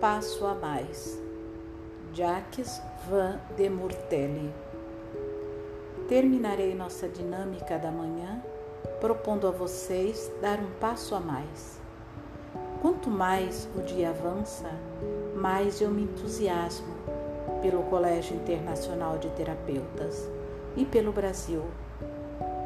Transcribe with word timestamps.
passo 0.00 0.46
a 0.46 0.54
mais. 0.54 1.20
Jacques 2.14 2.80
Van 3.06 3.38
de 3.54 3.68
Murtelli. 3.68 4.50
Terminarei 6.08 6.74
nossa 6.74 7.06
dinâmica 7.06 7.78
da 7.78 7.90
manhã 7.90 8.42
propondo 8.98 9.46
a 9.46 9.50
vocês 9.50 10.32
dar 10.40 10.58
um 10.58 10.70
passo 10.80 11.14
a 11.14 11.20
mais. 11.20 11.78
Quanto 12.80 13.10
mais 13.10 13.68
o 13.76 13.82
dia 13.82 14.08
avança, 14.08 14.70
mais 15.36 15.82
eu 15.82 15.90
me 15.90 16.04
entusiasmo 16.04 16.94
pelo 17.60 17.82
Colégio 17.82 18.36
Internacional 18.36 19.18
de 19.18 19.28
Terapeutas 19.30 20.26
e 20.78 20.86
pelo 20.86 21.12
Brasil, 21.12 21.62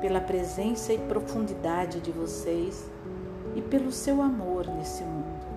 pela 0.00 0.20
presença 0.20 0.92
e 0.92 0.98
profundidade 0.98 2.00
de 2.00 2.12
vocês 2.12 2.88
e 3.56 3.60
pelo 3.60 3.90
seu 3.90 4.22
amor 4.22 4.68
nesse 4.68 5.02
mundo. 5.02 5.53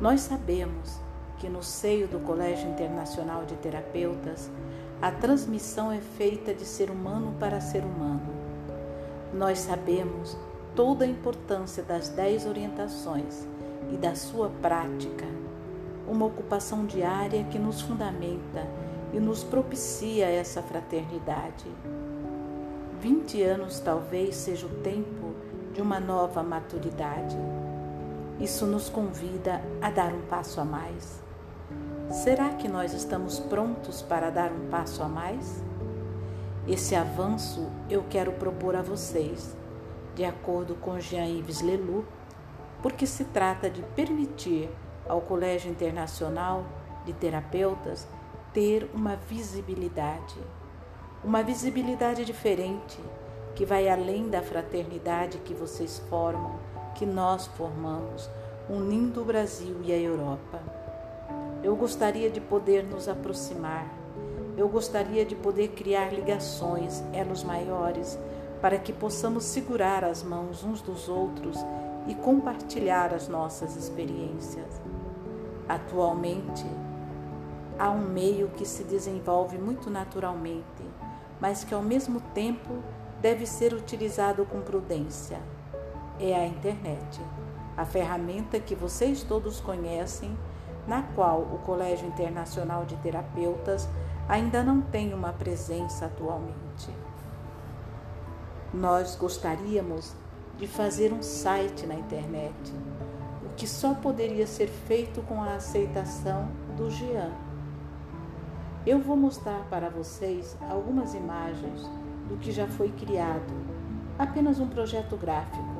Nós 0.00 0.22
sabemos 0.22 0.98
que 1.38 1.48
no 1.48 1.62
seio 1.62 2.08
do 2.08 2.18
Colégio 2.18 2.68
Internacional 2.68 3.44
de 3.44 3.54
Terapeutas, 3.56 4.50
a 5.00 5.10
transmissão 5.10 5.92
é 5.92 6.00
feita 6.00 6.52
de 6.52 6.64
ser 6.64 6.90
humano 6.90 7.34
para 7.38 7.60
ser 7.60 7.84
humano. 7.84 8.26
Nós 9.32 9.60
sabemos 9.60 10.36
toda 10.74 11.04
a 11.04 11.08
importância 11.08 11.82
das 11.82 12.08
dez 12.08 12.44
orientações 12.44 13.46
e 13.92 13.96
da 13.96 14.16
sua 14.16 14.50
prática, 14.60 15.26
uma 16.08 16.26
ocupação 16.26 16.84
diária 16.84 17.44
que 17.44 17.58
nos 17.58 17.80
fundamenta 17.80 18.66
e 19.12 19.20
nos 19.20 19.44
propicia 19.44 20.26
essa 20.26 20.60
fraternidade. 20.60 21.66
Vinte 23.00 23.40
anos 23.42 23.78
talvez 23.78 24.34
seja 24.34 24.66
o 24.66 24.80
tempo 24.82 25.34
de 25.72 25.80
uma 25.80 26.00
nova 26.00 26.42
maturidade 26.42 27.36
isso 28.40 28.66
nos 28.66 28.88
convida 28.88 29.62
a 29.80 29.90
dar 29.90 30.12
um 30.12 30.22
passo 30.22 30.60
a 30.60 30.64
mais. 30.64 31.22
Será 32.10 32.50
que 32.50 32.68
nós 32.68 32.92
estamos 32.92 33.38
prontos 33.38 34.02
para 34.02 34.30
dar 34.30 34.50
um 34.50 34.68
passo 34.68 35.02
a 35.02 35.08
mais? 35.08 35.62
Esse 36.66 36.94
avanço 36.94 37.70
eu 37.88 38.04
quero 38.08 38.32
propor 38.32 38.74
a 38.74 38.82
vocês, 38.82 39.56
de 40.14 40.24
acordo 40.24 40.74
com 40.74 40.98
Jean-Yves 40.98 41.60
Leloup, 41.62 42.06
porque 42.82 43.06
se 43.06 43.24
trata 43.24 43.70
de 43.70 43.82
permitir 43.94 44.68
ao 45.08 45.20
Colégio 45.20 45.70
Internacional 45.70 46.64
de 47.04 47.12
Terapeutas 47.12 48.06
ter 48.52 48.90
uma 48.94 49.16
visibilidade, 49.16 50.36
uma 51.22 51.42
visibilidade 51.42 52.24
diferente, 52.24 52.98
que 53.54 53.64
vai 53.64 53.88
além 53.88 54.28
da 54.28 54.42
fraternidade 54.42 55.38
que 55.38 55.54
vocês 55.54 55.98
formam 56.08 56.58
que 56.94 57.04
nós 57.04 57.46
formamos, 57.48 58.30
unindo 58.70 59.20
o 59.20 59.24
Brasil 59.24 59.76
e 59.82 59.92
a 59.92 59.98
Europa. 59.98 60.60
Eu 61.62 61.74
gostaria 61.76 62.30
de 62.30 62.40
poder 62.40 62.84
nos 62.84 63.08
aproximar, 63.08 63.92
eu 64.56 64.68
gostaria 64.68 65.24
de 65.24 65.34
poder 65.34 65.68
criar 65.68 66.12
ligações, 66.12 67.02
elos 67.12 67.42
maiores, 67.42 68.18
para 68.60 68.78
que 68.78 68.92
possamos 68.92 69.44
segurar 69.44 70.04
as 70.04 70.22
mãos 70.22 70.62
uns 70.62 70.80
dos 70.80 71.08
outros 71.08 71.58
e 72.06 72.14
compartilhar 72.14 73.12
as 73.12 73.28
nossas 73.28 73.76
experiências. 73.76 74.80
Atualmente, 75.68 76.64
há 77.78 77.90
um 77.90 78.06
meio 78.08 78.48
que 78.50 78.64
se 78.64 78.84
desenvolve 78.84 79.58
muito 79.58 79.90
naturalmente, 79.90 80.64
mas 81.40 81.64
que 81.64 81.74
ao 81.74 81.82
mesmo 81.82 82.20
tempo 82.32 82.78
deve 83.20 83.46
ser 83.46 83.74
utilizado 83.74 84.44
com 84.46 84.60
prudência 84.60 85.40
é 86.18 86.34
a 86.34 86.46
internet, 86.46 87.20
a 87.76 87.84
ferramenta 87.84 88.60
que 88.60 88.74
vocês 88.74 89.22
todos 89.22 89.60
conhecem, 89.60 90.36
na 90.86 91.02
qual 91.02 91.40
o 91.40 91.58
Colégio 91.64 92.06
Internacional 92.06 92.84
de 92.84 92.96
Terapeutas 92.96 93.88
ainda 94.28 94.62
não 94.62 94.80
tem 94.80 95.12
uma 95.12 95.32
presença 95.32 96.06
atualmente. 96.06 96.90
Nós 98.72 99.16
gostaríamos 99.16 100.14
de 100.56 100.66
fazer 100.66 101.12
um 101.12 101.22
site 101.22 101.86
na 101.86 101.94
internet, 101.94 102.72
o 103.44 103.54
que 103.56 103.66
só 103.66 103.94
poderia 103.94 104.46
ser 104.46 104.68
feito 104.68 105.22
com 105.22 105.42
a 105.42 105.54
aceitação 105.54 106.48
do 106.76 106.90
Jean. 106.90 107.32
Eu 108.86 109.00
vou 109.00 109.16
mostrar 109.16 109.64
para 109.70 109.88
vocês 109.88 110.56
algumas 110.68 111.14
imagens 111.14 111.82
do 112.28 112.36
que 112.36 112.52
já 112.52 112.66
foi 112.66 112.90
criado, 112.90 113.52
apenas 114.18 114.60
um 114.60 114.68
projeto 114.68 115.16
gráfico 115.16 115.73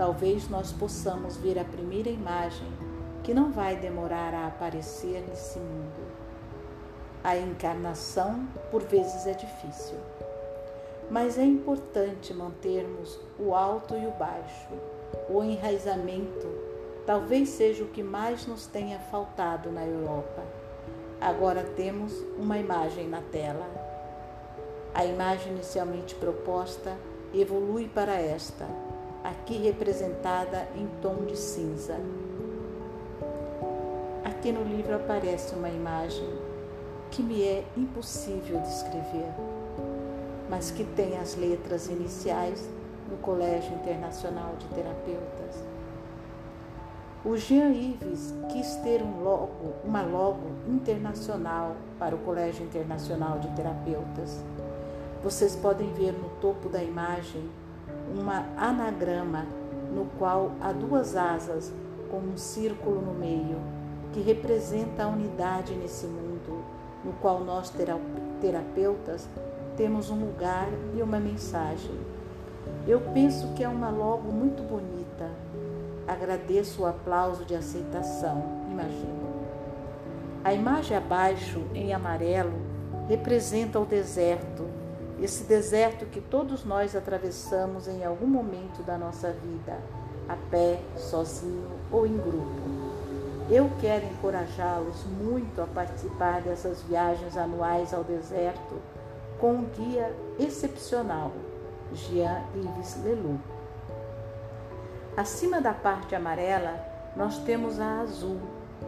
talvez 0.00 0.48
nós 0.48 0.72
possamos 0.72 1.36
ver 1.36 1.58
a 1.58 1.64
primeira 1.64 2.08
imagem 2.08 2.66
que 3.22 3.34
não 3.34 3.52
vai 3.52 3.76
demorar 3.76 4.32
a 4.32 4.46
aparecer 4.46 5.22
nesse 5.28 5.58
mundo. 5.58 6.10
A 7.22 7.36
encarnação, 7.36 8.48
por 8.70 8.82
vezes, 8.82 9.26
é 9.26 9.34
difícil, 9.34 9.98
mas 11.10 11.38
é 11.38 11.44
importante 11.44 12.32
mantermos 12.32 13.20
o 13.38 13.54
alto 13.54 13.94
e 13.94 14.06
o 14.06 14.10
baixo. 14.12 14.70
O 15.28 15.44
enraizamento 15.44 16.48
talvez 17.04 17.50
seja 17.50 17.84
o 17.84 17.88
que 17.88 18.02
mais 18.02 18.46
nos 18.46 18.66
tenha 18.66 18.98
faltado 18.98 19.70
na 19.70 19.84
Europa. 19.84 20.42
Agora 21.20 21.62
temos 21.62 22.24
uma 22.38 22.56
imagem 22.56 23.06
na 23.06 23.20
tela. 23.20 23.66
A 24.94 25.04
imagem 25.04 25.52
inicialmente 25.52 26.14
proposta 26.14 26.96
evolui 27.34 27.86
para 27.86 28.14
esta 28.14 28.66
aqui 29.22 29.58
representada 29.58 30.66
em 30.74 30.88
tom 31.02 31.24
de 31.26 31.36
cinza. 31.36 31.98
Aqui 34.24 34.52
no 34.52 34.62
livro 34.62 34.96
aparece 34.96 35.54
uma 35.54 35.68
imagem 35.68 36.28
que 37.10 37.22
me 37.22 37.42
é 37.42 37.64
impossível 37.76 38.60
descrever, 38.60 39.32
mas 40.48 40.70
que 40.70 40.84
tem 40.84 41.18
as 41.18 41.36
letras 41.36 41.88
iniciais 41.88 42.68
no 43.10 43.16
Colégio 43.18 43.74
Internacional 43.74 44.54
de 44.58 44.66
Terapeutas. 44.68 45.64
O 47.22 47.36
Jean 47.36 47.70
Yves 47.70 48.32
quis 48.50 48.76
ter 48.76 49.02
um 49.02 49.22
logo, 49.22 49.74
uma 49.84 50.00
logo 50.00 50.46
internacional 50.66 51.76
para 51.98 52.14
o 52.14 52.18
Colégio 52.18 52.64
Internacional 52.64 53.38
de 53.40 53.48
Terapeutas. 53.48 54.42
Vocês 55.22 55.54
podem 55.54 55.92
ver 55.92 56.12
no 56.12 56.30
topo 56.40 56.70
da 56.70 56.82
imagem 56.82 57.50
uma 58.14 58.44
anagrama 58.56 59.46
no 59.94 60.06
qual 60.18 60.52
há 60.60 60.72
duas 60.72 61.16
asas 61.16 61.72
com 62.10 62.18
um 62.18 62.36
círculo 62.36 63.00
no 63.00 63.14
meio, 63.14 63.58
que 64.12 64.20
representa 64.20 65.04
a 65.04 65.08
unidade 65.08 65.74
nesse 65.74 66.06
mundo, 66.06 66.64
no 67.04 67.12
qual 67.14 67.44
nós 67.44 67.72
terapeutas 68.40 69.28
temos 69.76 70.10
um 70.10 70.18
lugar 70.18 70.68
e 70.94 71.02
uma 71.02 71.18
mensagem. 71.18 71.94
Eu 72.86 73.00
penso 73.12 73.48
que 73.54 73.62
é 73.62 73.68
uma 73.68 73.90
logo 73.90 74.32
muito 74.32 74.62
bonita. 74.62 75.30
Agradeço 76.06 76.82
o 76.82 76.86
aplauso 76.86 77.44
de 77.44 77.54
aceitação, 77.54 78.42
imagino. 78.70 79.30
A 80.42 80.52
imagem 80.52 80.96
abaixo, 80.96 81.62
em 81.74 81.92
amarelo, 81.92 82.58
representa 83.08 83.78
o 83.78 83.84
deserto, 83.84 84.66
esse 85.20 85.44
deserto 85.44 86.06
que 86.06 86.20
todos 86.20 86.64
nós 86.64 86.96
atravessamos 86.96 87.86
em 87.86 88.04
algum 88.04 88.26
momento 88.26 88.82
da 88.82 88.96
nossa 88.96 89.30
vida, 89.30 89.78
a 90.26 90.36
pé, 90.50 90.80
sozinho 90.96 91.68
ou 91.92 92.06
em 92.06 92.16
grupo. 92.16 92.90
Eu 93.50 93.70
quero 93.80 94.06
encorajá-los 94.06 95.04
muito 95.04 95.60
a 95.60 95.66
participar 95.66 96.40
dessas 96.40 96.82
viagens 96.82 97.36
anuais 97.36 97.92
ao 97.92 98.02
deserto 98.02 98.80
com 99.38 99.52
um 99.52 99.64
guia 99.64 100.14
excepcional, 100.38 101.32
Jean-Yves 101.92 103.02
Leloup. 103.04 103.40
Acima 105.16 105.60
da 105.60 105.74
parte 105.74 106.14
amarela, 106.14 106.82
nós 107.14 107.38
temos 107.40 107.78
a 107.78 108.00
azul, 108.00 108.38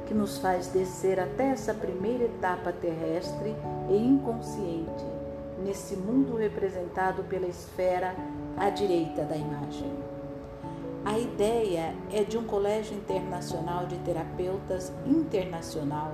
que 0.06 0.14
nos 0.14 0.38
faz 0.38 0.69
descer 0.69 1.20
até 1.20 1.50
essa 1.50 1.75
primeira 1.75 2.25
etapa 2.25 2.73
terrestre 2.73 3.55
e 3.90 3.96
inconsciente 3.96 5.21
nesse 5.62 5.97
mundo 5.97 6.37
representado 6.37 7.23
pela 7.25 7.47
esfera 7.47 8.14
à 8.56 8.69
direita 8.70 9.25
da 9.25 9.37
imagem. 9.37 9.93
A 11.05 11.19
ideia 11.19 11.94
é 12.12 12.23
de 12.23 12.38
um 12.38 12.44
colégio 12.44 12.97
internacional 12.97 13.87
de 13.87 13.97
terapeutas 13.99 14.93
internacional 15.05 16.12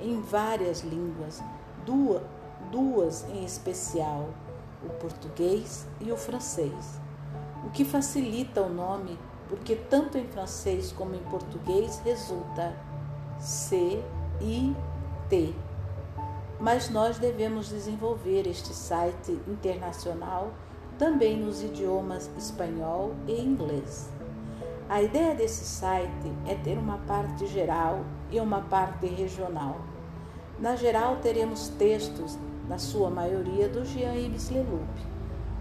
em 0.00 0.20
várias 0.20 0.82
línguas, 0.82 1.42
duas, 1.84 2.22
duas 2.70 3.24
em 3.30 3.44
especial, 3.44 4.28
o 4.84 4.90
português 4.90 5.86
e 6.00 6.12
o 6.12 6.16
francês, 6.16 7.00
o 7.66 7.70
que 7.70 7.84
facilita 7.84 8.62
o 8.62 8.68
nome 8.68 9.18
porque 9.48 9.74
tanto 9.74 10.18
em 10.18 10.26
francês 10.26 10.92
como 10.92 11.14
em 11.14 11.22
português 11.30 12.00
resulta 12.04 12.76
C 13.40 14.02
I 14.40 14.76
T 15.28 15.54
mas 16.60 16.90
nós 16.90 17.18
devemos 17.18 17.68
desenvolver 17.68 18.46
este 18.46 18.74
site 18.74 19.38
internacional 19.46 20.52
também 20.98 21.36
nos 21.36 21.62
idiomas 21.62 22.28
espanhol 22.36 23.14
e 23.26 23.40
inglês. 23.40 24.08
A 24.88 25.00
ideia 25.00 25.34
desse 25.34 25.64
site 25.64 26.32
é 26.46 26.54
ter 26.54 26.76
uma 26.76 26.98
parte 26.98 27.46
geral 27.46 28.04
e 28.30 28.40
uma 28.40 28.62
parte 28.62 29.06
regional. 29.06 29.76
Na 30.58 30.74
geral, 30.74 31.18
teremos 31.22 31.68
textos, 31.68 32.36
na 32.68 32.78
sua 32.78 33.08
maioria, 33.08 33.68
do 33.68 33.84
Jean-Yves 33.84 34.50
Leloup, 34.50 34.88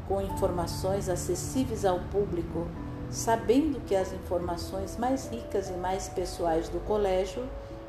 com 0.07 0.21
informações 0.21 1.07
acessíveis 1.07 1.85
ao 1.85 1.99
público, 2.11 2.67
sabendo 3.11 3.79
que 3.85 3.95
as 3.95 4.11
informações 4.11 4.97
mais 4.97 5.27
ricas 5.27 5.69
e 5.69 5.73
mais 5.73 6.09
pessoais 6.09 6.67
do 6.69 6.79
colégio 6.79 7.44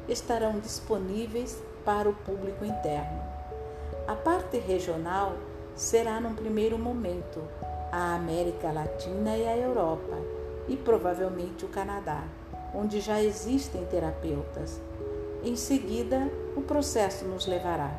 estarão 0.09 0.59
disponíveis 0.61 1.63
para 1.89 2.07
o 2.07 2.13
público 2.13 2.67
interno. 2.67 3.19
A 4.07 4.15
parte 4.15 4.59
regional 4.59 5.33
será, 5.75 6.21
num 6.21 6.35
primeiro 6.35 6.79
momento, 6.79 7.41
a 7.91 8.15
América 8.15 8.71
Latina 8.71 9.35
e 9.35 9.49
a 9.49 9.57
Europa 9.57 10.15
e 10.69 10.77
provavelmente 10.77 11.65
o 11.65 11.69
Canadá, 11.69 12.25
onde 12.75 13.01
já 13.01 13.23
existem 13.23 13.87
terapeutas. 13.87 14.79
Em 15.43 15.57
seguida, 15.57 16.31
o 16.55 16.61
processo 16.61 17.25
nos 17.25 17.47
levará. 17.47 17.91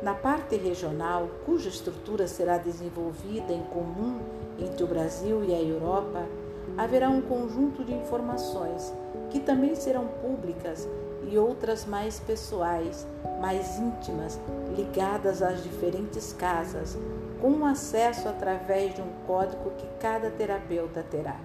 Na 0.00 0.14
parte 0.14 0.54
regional, 0.54 1.28
cuja 1.44 1.68
estrutura 1.68 2.28
será 2.28 2.56
desenvolvida 2.56 3.52
em 3.52 3.64
comum 3.64 4.20
entre 4.60 4.84
o 4.84 4.86
Brasil 4.86 5.42
e 5.42 5.52
a 5.52 5.60
Europa, 5.60 6.24
haverá 6.78 7.08
um 7.08 7.20
conjunto 7.20 7.84
de 7.84 7.92
informações 7.92 8.94
que 9.30 9.40
também 9.40 9.74
serão 9.74 10.06
públicas 10.06 10.86
e 11.26 11.38
outras 11.38 11.84
mais 11.84 12.20
pessoais, 12.20 13.06
mais 13.40 13.78
íntimas, 13.78 14.38
ligadas 14.76 15.42
às 15.42 15.62
diferentes 15.62 16.32
casas, 16.32 16.96
com 17.40 17.66
acesso 17.66 18.28
através 18.28 18.94
de 18.94 19.02
um 19.02 19.10
código 19.26 19.70
que 19.76 19.86
cada 20.00 20.30
terapeuta 20.30 21.02
terá. 21.02 21.36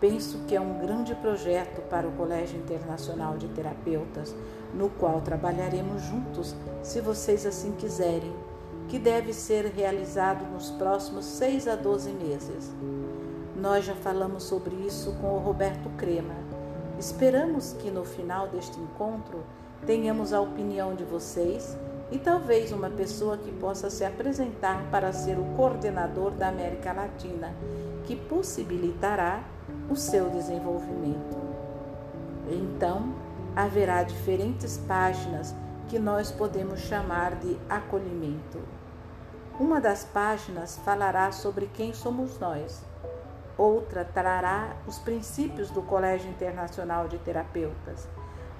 Penso 0.00 0.40
que 0.46 0.56
é 0.56 0.60
um 0.60 0.80
grande 0.80 1.14
projeto 1.14 1.80
para 1.88 2.06
o 2.06 2.12
Colégio 2.12 2.58
Internacional 2.58 3.36
de 3.36 3.48
Terapeutas, 3.48 4.34
no 4.74 4.90
qual 4.90 5.20
trabalharemos 5.20 6.02
juntos, 6.02 6.54
se 6.82 7.00
vocês 7.00 7.46
assim 7.46 7.72
quiserem, 7.72 8.34
que 8.88 8.98
deve 8.98 9.32
ser 9.32 9.66
realizado 9.66 10.44
nos 10.52 10.70
próximos 10.72 11.24
6 11.24 11.68
a 11.68 11.76
12 11.76 12.10
meses. 12.10 12.74
Nós 13.56 13.84
já 13.84 13.94
falamos 13.94 14.42
sobre 14.42 14.74
isso 14.74 15.12
com 15.20 15.28
o 15.28 15.38
Roberto 15.38 15.88
Crema. 15.96 16.34
Esperamos 17.04 17.74
que 17.74 17.90
no 17.90 18.02
final 18.02 18.48
deste 18.48 18.80
encontro 18.80 19.44
tenhamos 19.84 20.32
a 20.32 20.40
opinião 20.40 20.94
de 20.94 21.04
vocês 21.04 21.76
e 22.10 22.18
talvez 22.18 22.72
uma 22.72 22.88
pessoa 22.88 23.36
que 23.36 23.52
possa 23.52 23.90
se 23.90 24.06
apresentar 24.06 24.82
para 24.90 25.12
ser 25.12 25.38
o 25.38 25.44
coordenador 25.54 26.30
da 26.30 26.48
América 26.48 26.94
Latina, 26.94 27.54
que 28.04 28.16
possibilitará 28.16 29.44
o 29.90 29.94
seu 29.94 30.30
desenvolvimento. 30.30 31.36
Então, 32.48 33.14
haverá 33.54 34.02
diferentes 34.02 34.78
páginas 34.88 35.54
que 35.88 35.98
nós 35.98 36.32
podemos 36.32 36.80
chamar 36.80 37.34
de 37.34 37.58
acolhimento. 37.68 38.58
Uma 39.60 39.78
das 39.78 40.04
páginas 40.04 40.78
falará 40.78 41.30
sobre 41.32 41.66
quem 41.66 41.92
somos 41.92 42.38
nós. 42.38 42.93
Outra 43.56 44.04
trará 44.04 44.76
os 44.86 44.98
princípios 44.98 45.70
do 45.70 45.80
Colégio 45.80 46.28
Internacional 46.28 47.06
de 47.06 47.18
Terapeutas, 47.18 48.08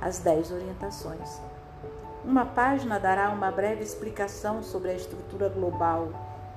as 0.00 0.20
dez 0.20 0.52
orientações. 0.52 1.40
Uma 2.24 2.46
página 2.46 2.98
dará 3.00 3.30
uma 3.30 3.50
breve 3.50 3.82
explicação 3.82 4.62
sobre 4.62 4.90
a 4.90 4.94
estrutura 4.94 5.48
global 5.48 6.08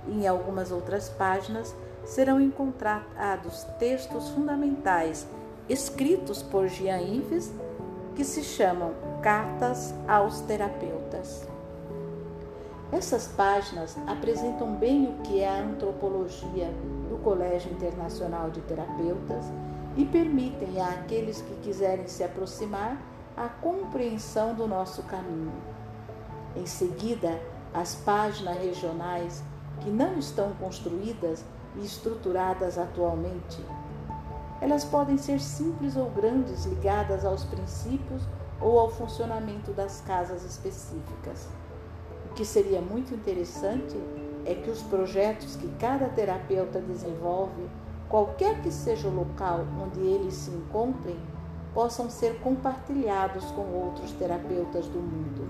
e, 0.07 0.23
em 0.23 0.27
algumas 0.27 0.71
outras 0.71 1.09
páginas, 1.09 1.75
serão 2.05 2.39
encontrados 2.39 3.63
textos 3.79 4.29
fundamentais 4.29 5.27
escritos 5.67 6.41
por 6.41 6.67
Jean 6.67 6.99
Yves 7.01 7.51
que 8.15 8.23
se 8.23 8.43
chamam 8.43 8.93
Cartas 9.21 9.93
aos 10.07 10.41
Terapeutas. 10.41 11.45
Essas 12.91 13.27
páginas 13.27 13.97
apresentam 14.07 14.75
bem 14.75 15.07
o 15.07 15.21
que 15.23 15.41
é 15.41 15.49
a 15.49 15.61
antropologia 15.61 16.71
do 17.17 17.23
Colégio 17.23 17.71
Internacional 17.71 18.49
de 18.51 18.61
Terapeutas 18.61 19.45
e 19.95 20.05
permitem 20.05 20.79
àqueles 20.81 21.41
que 21.41 21.55
quiserem 21.61 22.07
se 22.07 22.23
aproximar 22.23 23.01
a 23.35 23.47
compreensão 23.47 24.53
do 24.53 24.67
nosso 24.67 25.03
caminho. 25.03 25.51
Em 26.55 26.65
seguida, 26.65 27.39
as 27.73 27.95
páginas 27.95 28.57
regionais 28.57 29.43
que 29.81 29.89
não 29.89 30.17
estão 30.17 30.53
construídas 30.53 31.43
e 31.75 31.85
estruturadas 31.85 32.77
atualmente. 32.77 33.63
Elas 34.59 34.83
podem 34.83 35.17
ser 35.17 35.39
simples 35.39 35.95
ou 35.95 36.09
grandes, 36.09 36.65
ligadas 36.65 37.23
aos 37.23 37.43
princípios 37.43 38.23
ou 38.59 38.79
ao 38.79 38.89
funcionamento 38.89 39.71
das 39.71 40.01
casas 40.01 40.43
específicas. 40.43 41.47
O 42.31 42.33
que 42.33 42.43
seria 42.43 42.81
muito 42.81 43.13
interessante 43.13 43.95
é 44.47 44.55
que 44.55 44.69
os 44.69 44.81
projetos 44.81 45.57
que 45.57 45.67
cada 45.77 46.07
terapeuta 46.07 46.79
desenvolve, 46.79 47.69
qualquer 48.07 48.61
que 48.61 48.71
seja 48.71 49.09
o 49.09 49.13
local 49.13 49.65
onde 49.83 49.99
eles 49.99 50.33
se 50.33 50.51
encontrem, 50.51 51.17
possam 51.73 52.09
ser 52.09 52.39
compartilhados 52.39 53.43
com 53.51 53.61
outros 53.61 54.13
terapeutas 54.13 54.87
do 54.87 54.99
mundo 54.99 55.47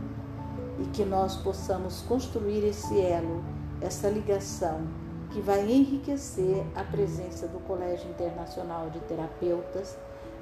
e 0.80 0.86
que 0.88 1.06
nós 1.06 1.36
possamos 1.38 2.02
construir 2.02 2.66
esse 2.66 3.00
elo, 3.00 3.44
essa 3.80 4.10
ligação 4.10 4.82
que 5.30 5.40
vai 5.42 5.72
enriquecer 5.72 6.66
a 6.76 6.84
presença 6.84 7.48
do 7.48 7.60
Colégio 7.60 8.10
Internacional 8.10 8.90
de 8.90 9.00
Terapeutas 9.02 9.96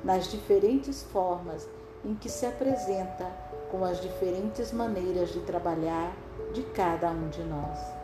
nas 0.04 0.32
diferentes 0.32 1.04
formas 1.04 1.68
em 2.06 2.16
que 2.16 2.30
se 2.30 2.46
apresenta 2.46 3.28
com 3.70 3.84
as 3.84 4.02
diferentes 4.02 4.72
maneiras 4.72 5.34
de 5.34 5.42
trabalhar 5.42 6.16
de 6.54 6.64
cada 6.64 7.10
um 7.10 7.30
de 7.30 7.44
nós. 7.44 7.95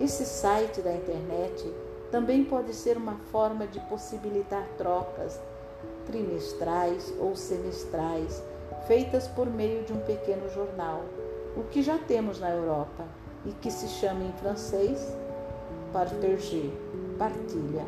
Esse 0.00 0.24
site 0.24 0.80
da 0.80 0.94
internet 0.94 1.74
também 2.10 2.44
pode 2.44 2.72
ser 2.72 2.96
uma 2.96 3.16
forma 3.32 3.66
de 3.66 3.80
possibilitar 3.80 4.66
trocas 4.76 5.40
trimestrais 6.06 7.12
ou 7.18 7.36
semestrais 7.36 8.42
feitas 8.86 9.28
por 9.28 9.46
meio 9.46 9.84
de 9.84 9.92
um 9.92 10.00
pequeno 10.00 10.48
jornal, 10.48 11.02
o 11.56 11.64
que 11.64 11.82
já 11.82 11.98
temos 11.98 12.40
na 12.40 12.50
Europa 12.50 13.04
e 13.44 13.52
que 13.52 13.70
se 13.70 13.88
chama 13.88 14.24
em 14.24 14.32
francês 14.32 15.14
partager, 15.92 16.70
partilha. 17.18 17.84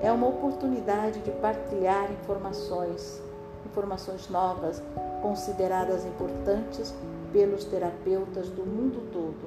É 0.00 0.10
uma 0.10 0.28
oportunidade 0.28 1.20
de 1.20 1.30
partilhar 1.30 2.10
informações, 2.10 3.22
informações 3.66 4.28
novas, 4.28 4.82
consideradas 5.22 6.04
importantes 6.04 6.94
pelos 7.32 7.64
terapeutas 7.64 8.48
do 8.48 8.64
mundo 8.64 9.10
todo. 9.12 9.43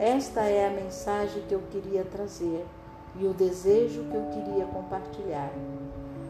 Esta 0.00 0.40
é 0.40 0.66
a 0.66 0.70
mensagem 0.70 1.42
que 1.46 1.54
eu 1.54 1.60
queria 1.70 2.02
trazer 2.06 2.66
e 3.16 3.26
o 3.26 3.34
desejo 3.34 4.02
que 4.04 4.14
eu 4.14 4.22
queria 4.32 4.64
compartilhar. 4.64 5.52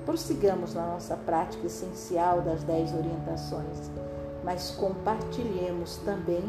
Prossigamos 0.05 0.75
na 0.75 0.89
nossa 0.89 1.17
prática 1.17 1.69
essencial 1.69 2.41
das 2.43 2.65
dez 2.65 2.93
orientações, 2.93 3.89
mas 4.43 4.73
compartilhemos 4.73 5.99
também 5.99 6.43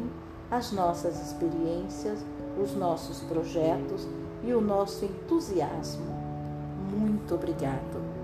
as 0.50 0.72
nossas 0.72 1.22
experiências, 1.22 2.26
os 2.60 2.74
nossos 2.74 3.20
projetos 3.20 4.08
e 4.44 4.52
o 4.52 4.60
nosso 4.60 5.06
entusiasmo. 5.06 6.12
Muito 6.92 7.36
obrigado. 7.36 8.21